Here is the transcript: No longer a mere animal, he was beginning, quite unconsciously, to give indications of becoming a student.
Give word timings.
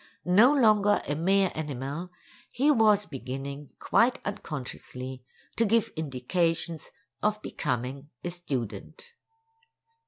No 0.25 0.51
longer 0.51 1.03
a 1.07 1.13
mere 1.13 1.51
animal, 1.53 2.09
he 2.49 2.71
was 2.71 3.05
beginning, 3.05 3.69
quite 3.77 4.19
unconsciously, 4.25 5.23
to 5.57 5.63
give 5.63 5.91
indications 5.95 6.89
of 7.21 7.39
becoming 7.43 8.09
a 8.23 8.31
student. 8.31 9.13